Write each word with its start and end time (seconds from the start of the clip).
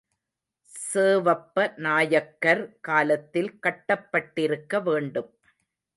சேவப்ப 0.71 1.65
நாயக்கர் 1.77 2.63
காலத்தில் 2.79 3.51
கட்டப் 3.59 4.07
பட்டிருக்க 4.11 4.81
வேண்டும். 4.81 5.31